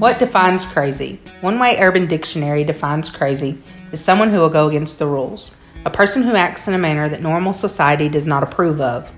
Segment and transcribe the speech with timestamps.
[0.00, 1.20] What defines crazy?
[1.42, 3.62] One way Urban Dictionary defines crazy
[3.92, 7.10] is someone who will go against the rules, a person who acts in a manner
[7.10, 9.12] that normal society does not approve of.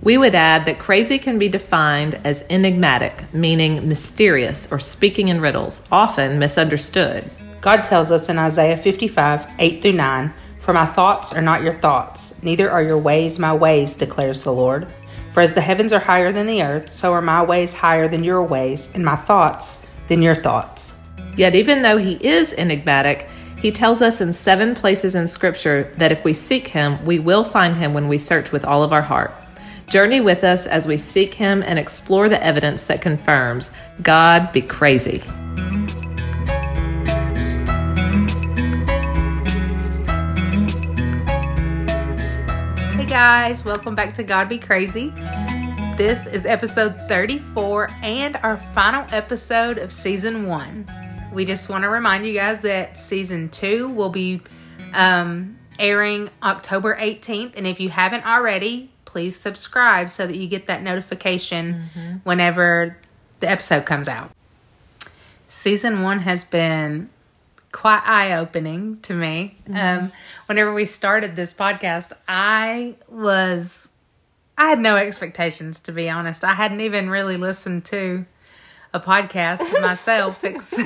[0.00, 5.40] We would add that crazy can be defined as enigmatic, meaning mysterious or speaking in
[5.40, 7.28] riddles, often misunderstood.
[7.60, 11.74] God tells us in Isaiah 55 8 through 9, For my thoughts are not your
[11.78, 14.86] thoughts, neither are your ways my ways, declares the Lord.
[15.32, 18.22] For as the heavens are higher than the earth, so are my ways higher than
[18.22, 20.98] your ways, and my thoughts than your thoughts.
[21.38, 26.12] Yet, even though he is enigmatic, he tells us in seven places in Scripture that
[26.12, 29.00] if we seek him, we will find him when we search with all of our
[29.00, 29.32] heart.
[29.86, 33.70] Journey with us as we seek him and explore the evidence that confirms
[34.02, 35.22] God be crazy.
[42.98, 45.10] Hey guys, welcome back to God Be Crazy.
[46.02, 50.84] This is episode 34 and our final episode of season one.
[51.32, 54.40] We just want to remind you guys that season two will be
[54.94, 57.56] um, airing October 18th.
[57.56, 62.16] And if you haven't already, please subscribe so that you get that notification mm-hmm.
[62.24, 62.98] whenever
[63.38, 64.32] the episode comes out.
[65.46, 67.10] Season one has been
[67.70, 69.56] quite eye opening to me.
[69.68, 70.04] Mm-hmm.
[70.06, 70.12] Um,
[70.46, 73.88] whenever we started this podcast, I was,
[74.62, 76.44] I had no expectations, to be honest.
[76.44, 78.24] I hadn't even really listened to
[78.94, 80.78] a podcast myself, ex-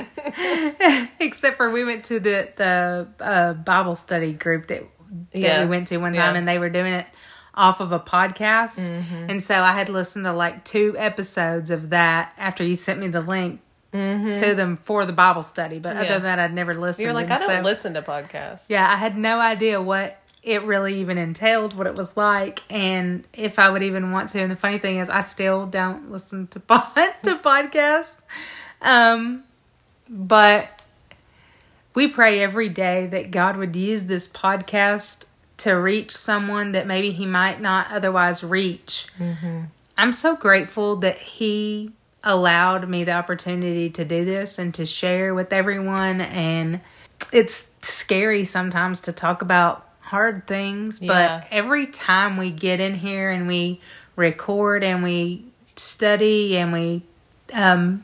[1.19, 4.83] except for we went to the, the uh, Bible study group that,
[5.31, 5.63] that yeah.
[5.63, 6.39] we went to one time yeah.
[6.39, 7.05] and they were doing it
[7.53, 8.83] off of a podcast.
[8.83, 9.29] Mm-hmm.
[9.29, 13.09] And so I had listened to like two episodes of that after you sent me
[13.09, 13.61] the link
[13.93, 14.33] mm-hmm.
[14.41, 15.77] to them for the Bible study.
[15.77, 16.01] But yeah.
[16.01, 17.05] other than that, I'd never listened.
[17.05, 18.63] You're like, I don't so, listen to podcasts.
[18.69, 23.25] Yeah, I had no idea what it really even entailed, what it was like, and
[23.33, 24.39] if I would even want to.
[24.39, 28.21] And the funny thing is, I still don't listen to pod, to podcasts.
[28.81, 29.43] Um,
[30.09, 30.81] but
[31.93, 35.25] we pray every day that God would use this podcast
[35.57, 39.07] to reach someone that maybe He might not otherwise reach.
[39.19, 39.63] Mm-hmm.
[39.97, 41.91] I'm so grateful that He
[42.23, 46.21] allowed me the opportunity to do this and to share with everyone.
[46.21, 46.81] And
[47.31, 51.39] it's scary sometimes to talk about hard things, yeah.
[51.39, 53.81] but every time we get in here and we
[54.15, 55.45] record and we
[55.75, 57.03] study and we
[57.53, 58.03] um,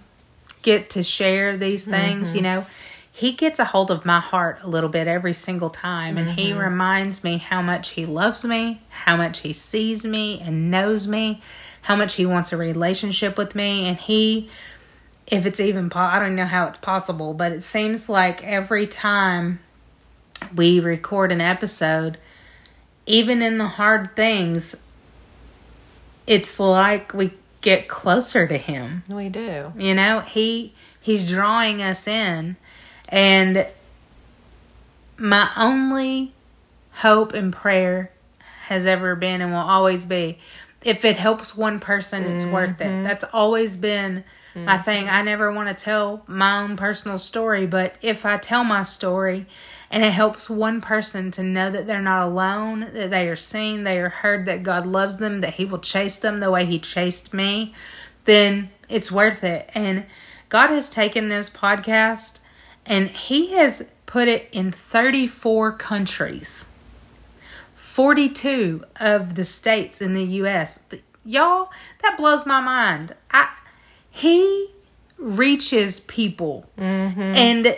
[0.61, 2.37] get to share these things, mm-hmm.
[2.37, 2.65] you know,
[3.11, 6.37] he gets a hold of my heart a little bit every single time and mm-hmm.
[6.37, 11.07] he reminds me how much he loves me, how much he sees me and knows
[11.07, 11.41] me
[11.83, 14.49] how much he wants a relationship with me and he
[15.27, 18.87] if it's even po- I don't know how it's possible, but it seems like every
[18.87, 19.59] time
[20.55, 22.17] we record an episode,
[23.05, 24.75] even in the hard things,
[26.25, 27.31] it's like we
[27.61, 29.03] get closer to him.
[29.09, 29.73] We do.
[29.77, 32.55] You know, he he's drawing us in
[33.09, 33.67] and
[35.17, 36.33] my only
[36.91, 38.11] hope and prayer
[38.63, 40.39] has ever been and will always be
[40.83, 42.53] if it helps one person, it's mm-hmm.
[42.53, 42.85] worth it.
[42.85, 43.03] Mm-hmm.
[43.03, 44.23] That's always been
[44.53, 44.65] mm-hmm.
[44.65, 45.09] my thing.
[45.09, 49.45] I never want to tell my own personal story, but if I tell my story
[49.93, 53.83] and it helps one person to know that they're not alone, that they are seen,
[53.83, 56.79] they are heard, that God loves them, that He will chase them the way He
[56.79, 57.75] chased me,
[58.25, 59.69] then it's worth it.
[59.75, 60.07] And
[60.49, 62.39] God has taken this podcast
[62.87, 66.65] and He has put it in 34 countries.
[67.75, 70.85] 42 of the states in the US.
[71.23, 71.69] Y'all,
[72.01, 73.13] that blows my mind.
[73.29, 73.47] I
[74.09, 74.71] he
[75.19, 77.21] reaches people mm-hmm.
[77.21, 77.77] and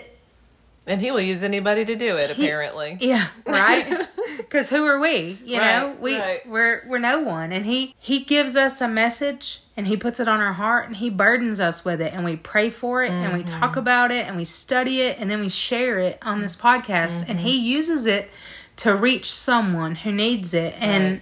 [0.88, 4.07] and he will use anybody to do it he, apparently yeah right
[4.38, 6.47] because who are we you right, know we right.
[6.47, 10.28] we're we're no one and he he gives us a message and he puts it
[10.28, 13.25] on our heart and he burdens us with it and we pray for it mm-hmm.
[13.25, 13.79] and we talk mm-hmm.
[13.79, 17.32] about it and we study it and then we share it on this podcast mm-hmm.
[17.32, 18.29] and he uses it
[18.78, 20.73] to reach someone who needs it.
[20.79, 21.22] And right.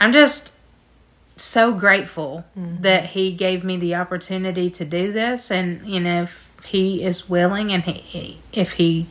[0.00, 0.58] I'm just
[1.36, 2.82] so grateful mm-hmm.
[2.82, 5.50] that he gave me the opportunity to do this.
[5.50, 9.06] And, you know, if he is willing and he, if he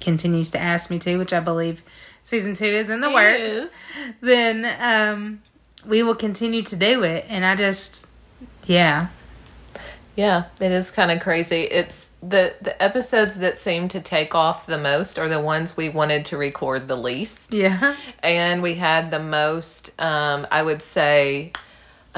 [0.00, 1.82] continues to ask me to, which I believe
[2.22, 3.86] season two is in the he works, is.
[4.20, 5.42] then um,
[5.86, 7.24] we will continue to do it.
[7.28, 8.08] And I just,
[8.66, 9.08] yeah.
[10.16, 11.62] Yeah, it is kind of crazy.
[11.62, 15.90] It's the the episodes that seem to take off the most are the ones we
[15.90, 17.54] wanted to record the least.
[17.54, 17.94] Yeah.
[18.20, 21.52] And we had the most um I would say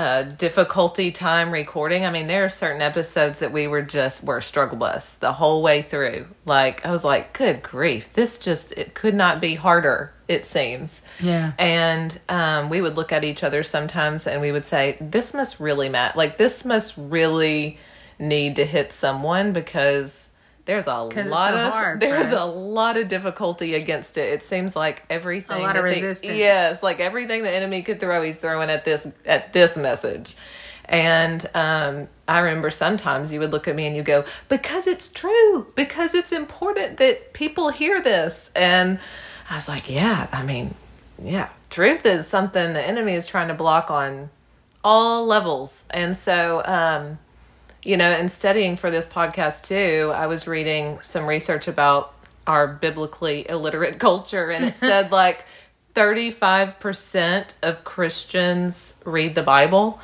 [0.01, 2.07] uh, difficulty time recording.
[2.07, 5.63] I mean, there are certain episodes that we were just were struggle bus the whole
[5.63, 6.27] way through.
[6.47, 10.15] Like I was like, good grief, this just it could not be harder.
[10.27, 11.05] It seems.
[11.21, 11.53] Yeah.
[11.59, 15.61] And um, we would look at each other sometimes, and we would say, "This must
[15.61, 16.17] really matter.
[16.17, 17.79] Like this must really."
[18.23, 20.30] need to hit someone because
[20.71, 24.33] there's a lot so of hard, there's a lot of difficulty against it.
[24.33, 26.33] It seems like everything A lot of resistance.
[26.33, 30.37] yes, like everything the enemy could throw, he's throwing at this at this message.
[30.85, 35.13] And um, I remember sometimes you would look at me and you go, because it's
[35.13, 38.51] true, because it's important that people hear this.
[38.57, 38.99] And
[39.49, 40.75] I was like, yeah, I mean,
[41.23, 44.31] yeah, truth is something the enemy is trying to block on
[44.83, 45.85] all levels.
[45.91, 47.19] And so, um,
[47.83, 52.15] you know, in studying for this podcast too, I was reading some research about
[52.47, 55.45] our biblically illiterate culture, and it said like
[55.95, 60.01] 35% of Christians read the Bible.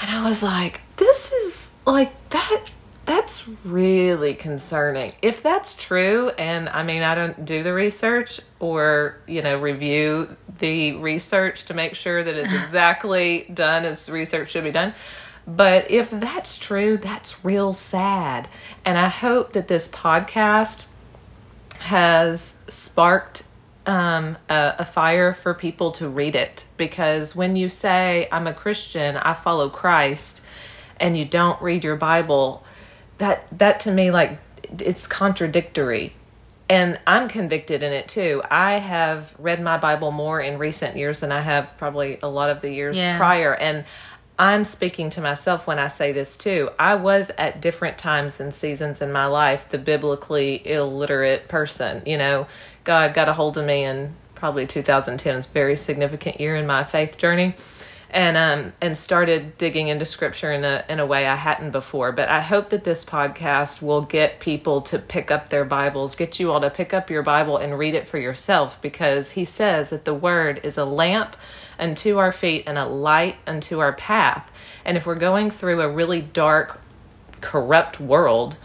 [0.00, 2.64] And I was like, this is like that.
[3.06, 5.14] That's really concerning.
[5.20, 10.36] If that's true, and I mean, I don't do the research or, you know, review
[10.60, 14.94] the research to make sure that it's exactly done as research should be done.
[15.46, 18.48] But if that's true, that's real sad.
[18.84, 20.86] And I hope that this podcast
[21.78, 23.44] has sparked
[23.86, 28.52] um, a, a fire for people to read it because when you say i'm a
[28.52, 30.42] christian i follow christ
[30.98, 32.62] and you don't read your bible
[33.16, 34.38] that that to me like
[34.78, 36.12] it's contradictory
[36.68, 41.20] and i'm convicted in it too i have read my bible more in recent years
[41.20, 43.16] than i have probably a lot of the years Yeah.
[43.16, 43.86] prior and
[44.40, 46.70] i'm speaking to myself when i say this too.
[46.78, 52.16] I was at different times and seasons in my life the biblically illiterate person you
[52.16, 52.46] know.
[52.82, 56.66] God got a hold of me in probably 2010 is a very significant year in
[56.66, 57.54] my faith journey.
[58.12, 62.10] And um and started digging into scripture in a in a way I hadn't before.
[62.10, 66.40] But I hope that this podcast will get people to pick up their Bibles, get
[66.40, 69.90] you all to pick up your Bible and read it for yourself because he says
[69.90, 71.36] that the word is a lamp
[71.80, 74.50] unto our feet and a light unto our path.
[74.84, 76.80] And if we're going through a really dark
[77.40, 78.58] corrupt world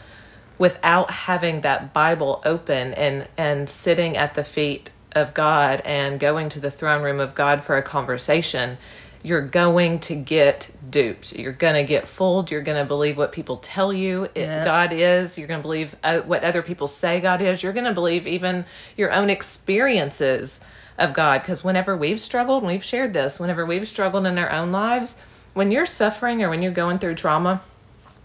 [0.57, 6.49] without having that Bible open and and sitting at the feet of God and going
[6.49, 8.77] to the throne room of God for a conversation,
[9.23, 11.33] you're going to get duped.
[11.33, 12.51] You're going to get fooled.
[12.51, 14.63] You're going to believe what people tell you Yeah.
[14.63, 15.37] God is.
[15.37, 17.63] You're going to believe uh, what other people say God is.
[17.63, 18.65] You're going to believe even
[18.95, 20.59] your own experiences
[20.97, 21.41] of God.
[21.41, 25.17] Because whenever we've struggled, and we've shared this, whenever we've struggled in our own lives,
[25.53, 27.61] when you're suffering or when you're going through trauma,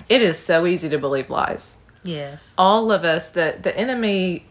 [0.08, 2.54] it is so easy to believe lies Yes.
[2.58, 4.46] all of us the the enemy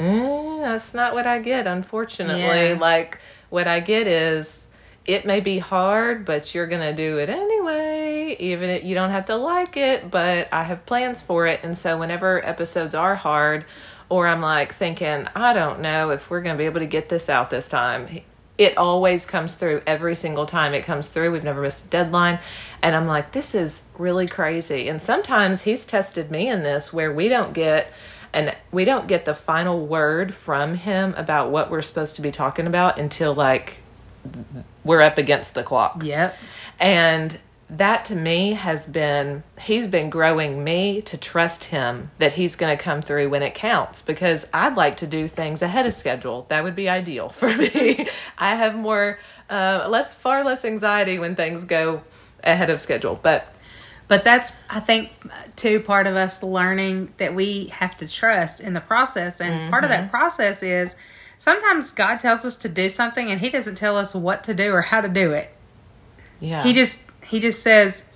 [0.00, 2.70] mm, that's not what I get, unfortunately.
[2.70, 2.78] Yeah.
[2.80, 3.20] Like,
[3.54, 4.66] what I get is
[5.06, 9.10] it may be hard, but you're going to do it anyway, even if you don't
[9.10, 11.60] have to like it, but I have plans for it.
[11.62, 13.64] And so whenever episodes are hard,
[14.08, 17.10] or I'm like thinking, I don't know if we're going to be able to get
[17.10, 18.22] this out this time.
[18.58, 21.30] It always comes through every single time it comes through.
[21.30, 22.40] We've never missed a deadline.
[22.82, 24.88] And I'm like, this is really crazy.
[24.88, 27.92] And sometimes he's tested me in this where we don't get
[28.34, 32.30] and we don't get the final word from him about what we're supposed to be
[32.30, 33.78] talking about until like
[34.84, 36.02] we're up against the clock.
[36.02, 36.36] Yep.
[36.78, 37.38] And
[37.70, 42.76] that to me has been, he's been growing me to trust him that he's going
[42.76, 46.46] to come through when it counts because I'd like to do things ahead of schedule.
[46.48, 48.06] That would be ideal for me.
[48.38, 52.02] I have more, uh, less, far less anxiety when things go
[52.42, 53.18] ahead of schedule.
[53.22, 53.54] But
[54.06, 55.10] But that's, I think,
[55.56, 59.40] too, part of us learning that we have to trust in the process.
[59.40, 60.02] And part of Mm-hmm.
[60.02, 60.96] that process is
[61.38, 64.70] sometimes God tells us to do something and He doesn't tell us what to do
[64.72, 65.50] or how to do it.
[66.40, 68.12] yeah, He just, He just says,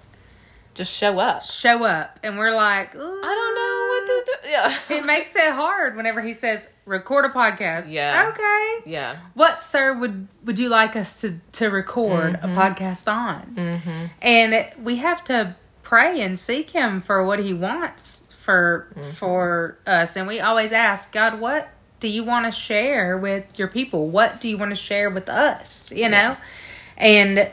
[0.75, 1.43] just show up.
[1.45, 2.21] show up.
[2.23, 4.49] And we're like, I don't know what to do.
[4.51, 4.99] Yeah.
[5.01, 7.91] It makes it hard whenever He says, record a podcast.
[7.91, 8.31] Yeah.
[8.33, 8.91] Okay.
[8.91, 9.17] yeah.
[9.35, 13.55] What, sir, would would you like us to to record a podcast on?
[13.55, 14.05] Mm-hmm.
[14.23, 15.57] And we have to
[15.89, 19.11] pray and seek Him for what He wants for mm-hmm.
[19.13, 20.17] for us.
[20.17, 24.09] And we always ask God, what do you want to share with your people?
[24.09, 25.91] What do you want to share with us?
[25.91, 26.37] You know,
[26.99, 27.51] and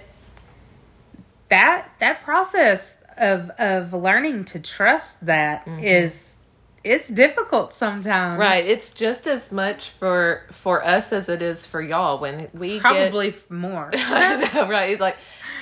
[1.47, 5.79] that that process of of learning to trust that mm-hmm.
[5.79, 6.35] is
[6.83, 8.37] it's difficult sometimes.
[8.37, 8.65] Right.
[8.65, 12.81] It's just as much for for us as it is for y'all when we get
[12.81, 13.91] probably more.
[13.95, 14.89] Know, right?
[14.89, 15.17] He's like,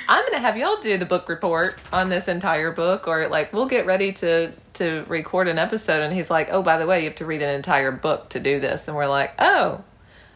[0.07, 3.67] I'm gonna have y'all do the book report on this entire book, or like we'll
[3.67, 7.05] get ready to to record an episode, and he's like, oh, by the way, you
[7.05, 9.83] have to read an entire book to do this, and we're like, oh,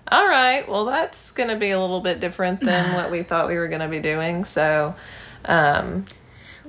[0.09, 3.55] all right, well, that's gonna be a little bit different than what we thought we
[3.55, 4.45] were gonna be doing.
[4.45, 4.95] So,
[5.45, 6.05] um,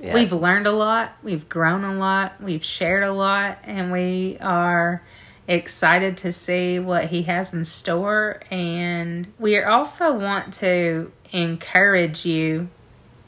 [0.01, 0.13] yeah.
[0.13, 5.03] We've learned a lot, we've grown a lot, we've shared a lot, and we are
[5.47, 8.39] excited to see what he has in store.
[8.49, 12.69] And we also want to encourage you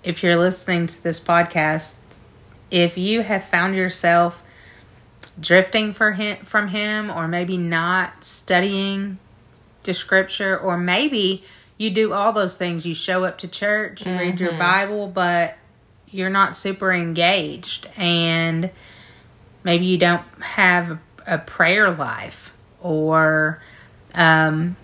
[0.03, 1.99] if you're listening to this podcast,
[2.69, 4.43] if you have found yourself
[5.39, 9.17] drifting for him, from him, or maybe not studying
[9.83, 11.43] the scripture, or maybe
[11.77, 12.85] you do all those things.
[12.85, 15.57] You show up to church, you read your Bible, but
[16.09, 18.69] you're not super engaged, and
[19.63, 23.61] maybe you don't have a, a prayer life, or
[24.13, 24.75] um,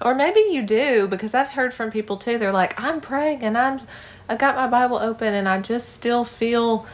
[0.00, 2.38] Or maybe you do because I've heard from people too.
[2.38, 3.80] They're like, I'm praying and I'm
[4.28, 6.86] I got my Bible open and I just still feel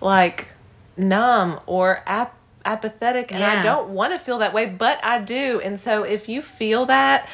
[0.00, 0.48] like
[0.96, 5.60] numb or ap- apathetic and I don't want to feel that way, but I do.
[5.60, 7.28] And so if you feel that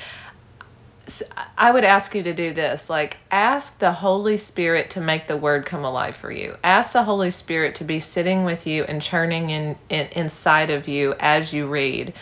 [1.58, 2.88] I would ask you to do this.
[2.88, 6.56] Like, ask the Holy Spirit to make the word come alive for you.
[6.64, 10.88] Ask the Holy Spirit to be sitting with you and churning in, in inside of
[10.88, 12.14] you as you read.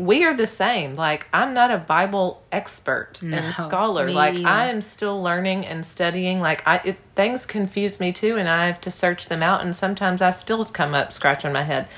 [0.00, 0.94] We are the same.
[0.94, 4.10] Like, I'm not a Bible expert No, and scholar.
[4.10, 4.48] Like, either.
[4.48, 6.40] I am still learning and studying.
[6.40, 9.60] Like, I it, things confuse me too, and I have to search them out.
[9.62, 11.88] And sometimes I still come up scratching my head.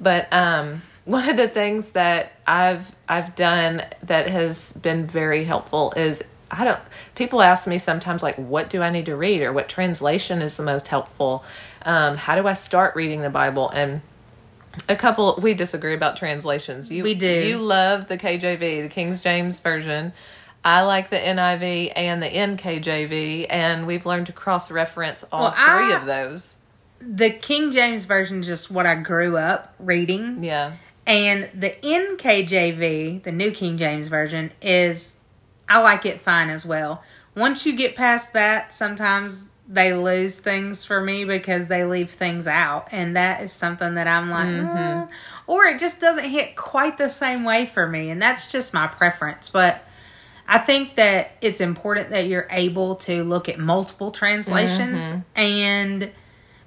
[0.00, 5.92] But um, one of the things that I've I've done that has been very helpful
[5.96, 6.80] is I don't.
[7.14, 10.56] People ask me sometimes like, "What do I need to read?" or "What translation is
[10.56, 11.44] the most helpful?"
[11.82, 13.70] Um, how do I start reading the Bible?
[13.70, 14.00] And
[14.88, 16.90] a couple we disagree about translations.
[16.90, 17.26] You We do.
[17.26, 20.12] You love the KJV, the King James version.
[20.64, 25.52] I like the NIV and the NKJV, and we've learned to cross reference all Well,
[25.52, 26.58] three I- of those.
[27.00, 30.44] the King James version is just what I grew up reading.
[30.44, 30.72] Yeah.
[31.06, 35.16] And the NKJV, the New King James Version, is
[35.68, 37.02] I like it fine as well.
[37.34, 42.46] Once you get past that, sometimes they lose things for me because they leave things
[42.48, 45.08] out, and that is something that I'm like, "Mm,"
[45.46, 48.88] or it just doesn't hit quite the same way for me, and that's just my
[48.88, 49.48] preference.
[49.48, 49.84] But
[50.48, 56.10] I think that it's important that you're able to look at multiple translations and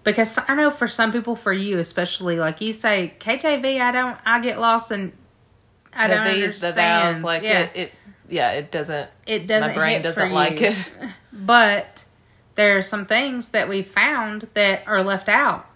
[0.06, 4.18] because I know for some people, for you especially, like you say KJV, I don't,
[4.26, 5.12] I get lost and
[5.94, 7.24] I The don't these, the understand.
[7.24, 7.92] like yeah, it, it,
[8.30, 9.10] yeah, it doesn't.
[9.26, 9.70] it doesn't.
[9.70, 10.68] my brain doesn't like you.
[10.68, 10.92] it.
[11.34, 12.06] but
[12.56, 15.68] there are some things that we found that are left out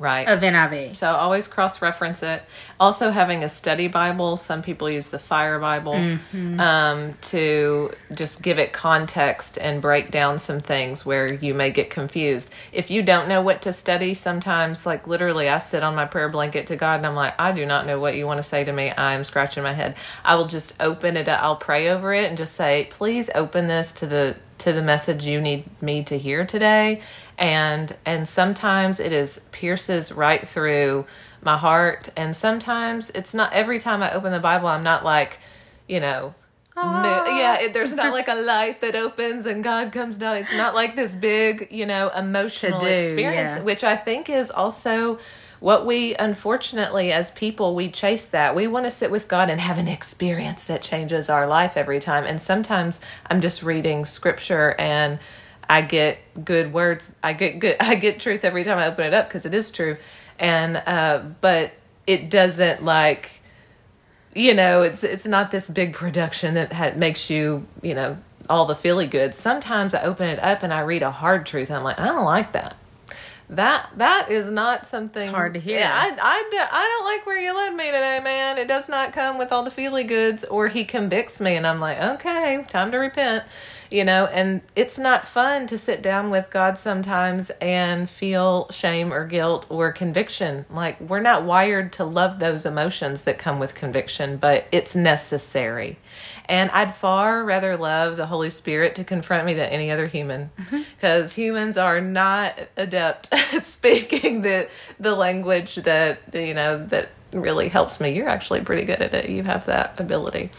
[0.00, 0.26] Right.
[0.26, 0.96] of NIV.
[0.96, 2.42] So always cross reference it.
[2.80, 4.38] Also, having a study Bible.
[4.38, 6.58] Some people use the Fire Bible Mm-hmm.
[6.58, 11.90] um, to just give it context and break down some things where you may get
[11.90, 12.50] confused.
[12.72, 16.30] If you don't know what to study, sometimes, like literally, I sit on my prayer
[16.30, 18.64] blanket to God and I'm like, I do not know what you want to say
[18.64, 18.92] to me.
[18.96, 19.96] I'm scratching my head.
[20.24, 21.28] I will just open it.
[21.28, 21.42] Up.
[21.42, 25.24] I'll pray over it and just say, please open this to the to the message
[25.24, 27.00] you need me to hear today
[27.40, 31.06] and and sometimes it is pierces right through
[31.42, 32.10] my heart.
[32.16, 35.38] And sometimes it's not every time i open the bible i'm not like
[35.88, 36.34] you know
[36.76, 37.38] mo- ah.
[37.38, 40.36] yeah it, there's not like a light that opens and god comes down.
[40.36, 43.62] It's not like this big you know emotional do, experience yeah.
[43.62, 45.18] which i think is also
[45.60, 48.54] what we unfortunately as people we chase that.
[48.54, 52.00] We want to sit with god and have an experience that changes our life every
[52.00, 52.24] time.
[52.24, 55.18] And sometimes i'm just reading scripture and
[55.70, 59.14] i get good words i get good i get truth every time i open it
[59.14, 59.96] up because it is true
[60.38, 61.72] and uh but
[62.06, 63.40] it doesn't like
[64.34, 68.18] you know it's it's not this big production that ha- makes you you know
[68.50, 71.70] all the feely goods, sometimes I open it up and I read a hard truth.
[71.70, 72.76] I'm like, I don't like that.
[73.48, 75.78] That that is not something It's hard to hear.
[75.78, 78.58] Yeah, I, I, I don't like where you led me today, man.
[78.58, 81.80] It does not come with all the feely goods, or he convicts me, and I'm
[81.80, 83.44] like, okay, time to repent,
[83.90, 84.26] you know.
[84.26, 89.66] And it's not fun to sit down with God sometimes and feel shame or guilt
[89.68, 90.64] or conviction.
[90.70, 95.98] Like we're not wired to love those emotions that come with conviction, but it's necessary.
[96.46, 100.50] And I'd far rather love the Holy Spirit to confront me than any other human
[100.58, 100.82] mm-hmm.
[100.96, 104.68] because humans are not adept at speaking the
[104.98, 108.10] the language that you know that really helps me.
[108.10, 109.30] You're actually pretty good at it.
[109.30, 110.50] You have that ability.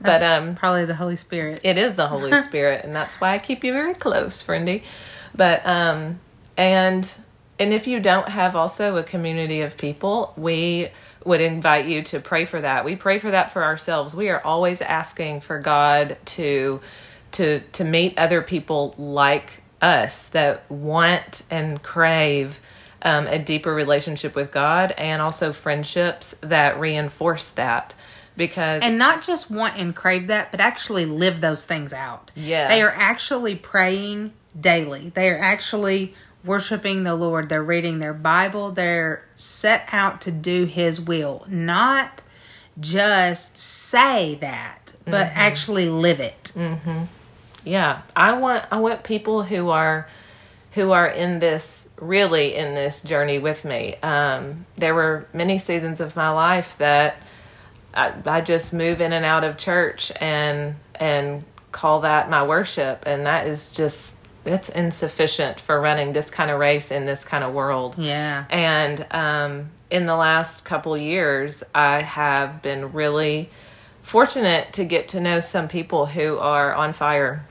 [0.00, 1.60] That's but um probably the Holy Spirit.
[1.64, 4.82] it is the Holy Spirit, and that's why I keep you very close, friendy.
[5.34, 6.20] But um,
[6.56, 7.10] and
[7.58, 10.88] and if you don't have also a community of people, we
[11.24, 12.84] would invite you to pray for that.
[12.84, 14.14] We pray for that for ourselves.
[14.14, 16.80] We are always asking for God to
[17.32, 22.60] to to meet other people like us that want and crave
[23.02, 27.94] um, a deeper relationship with God, and also friendships that reinforce that.
[28.36, 32.30] Because and not just want and crave that, but actually live those things out.
[32.36, 32.68] Yeah.
[32.68, 35.10] They are actually praying daily.
[35.10, 36.14] They are actually
[36.44, 37.48] worshiping the Lord.
[37.48, 38.70] They're reading their Bible.
[38.72, 42.22] They're set out to do His will, not
[42.78, 45.38] just say that, but Mm-hmm.
[45.38, 46.52] actually live it.
[47.64, 50.08] Yeah, I want I want people who are
[50.72, 53.96] who are in this really in this journey with me.
[54.02, 57.16] Um, there were many seasons of my life that
[57.96, 63.04] I, I just move in and out of church and and call that my worship,
[63.06, 67.42] and that is just that's insufficient for running this kind of race in this kind
[67.42, 67.96] of world.
[67.98, 68.44] Yeah.
[68.48, 73.50] And um, in the last couple years, I have been really
[74.02, 77.44] fortunate to get to know some people who are on fire.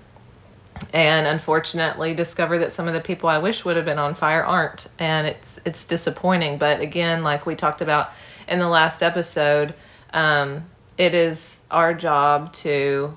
[0.93, 4.43] And unfortunately, discover that some of the people I wish would have been on fire
[4.43, 6.57] aren't, and it's it's disappointing.
[6.57, 8.11] But again, like we talked about
[8.47, 9.73] in the last episode,
[10.13, 10.65] um,
[10.97, 13.15] it is our job to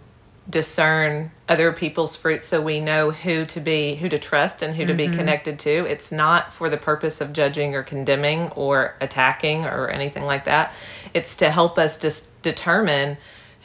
[0.50, 4.86] discern other people's fruit so we know who to be who to trust and who
[4.86, 5.70] to be connected to.
[5.70, 10.72] It's not for the purpose of judging or condemning or attacking or anything like that.
[11.12, 13.18] It's to help us dis- determine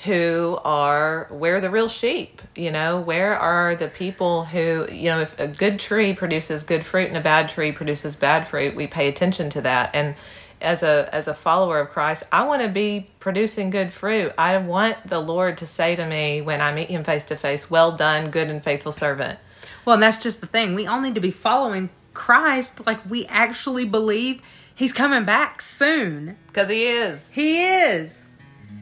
[0.04, 3.00] who are where the real sheep you know?
[3.00, 7.18] Where are the people who you know if a good tree produces good fruit and
[7.18, 9.92] a bad tree produces bad fruit we pay attention to that.
[9.94, 10.16] And
[10.64, 14.34] as a as a follower of Christ, I want to be producing good fruit.
[14.38, 17.70] I want the Lord to say to me when I meet him face to face,
[17.70, 19.40] "Well done, good and faithful servant."
[19.86, 20.76] Well, and that's just the thing.
[20.76, 24.42] We all need to be following Christ like we actually believe
[24.76, 26.36] He's coming back soon.
[26.48, 27.30] Because he is.
[27.32, 28.26] He is.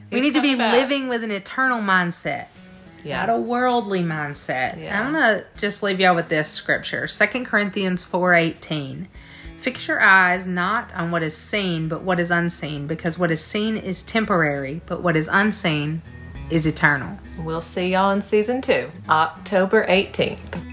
[0.10, 0.74] we need to be back.
[0.74, 2.46] living with an eternal mindset,
[3.04, 3.26] Yeah.
[3.26, 4.82] not a worldly mindset.
[4.82, 4.98] Yeah.
[5.02, 9.10] I'm gonna just leave y'all with this scripture: Second Corinthians four eighteen.
[9.62, 13.46] Fix your eyes not on what is seen, but what is unseen, because what is
[13.46, 16.02] seen is temporary, but what is unseen
[16.50, 17.20] is eternal.
[17.46, 20.68] We'll see y'all in season two, October 18th.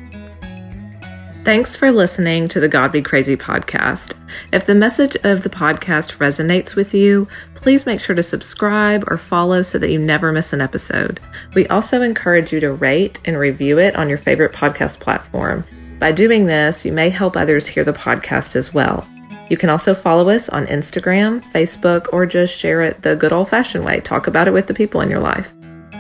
[1.45, 4.19] Thanks for listening to the God Be Crazy podcast.
[4.53, 9.19] If the message of the podcast resonates with you, please make sure to subscribe or
[9.19, 11.21] follow so that you never miss an episode.
[11.53, 15.65] We also encourage you to rate and review it on your favorite podcast platform.
[15.99, 19.09] By doing this, you may help others hear the podcast as well.
[19.51, 23.49] You can also follow us on Instagram, Facebook, or just share it the good old
[23.49, 24.01] fashioned way.
[24.01, 25.53] Talk about it with the people in your life.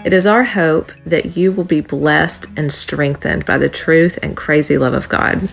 [0.04, 4.36] It is our hope that you will be blessed and strengthened by the truth and
[4.36, 5.48] crazy love of God.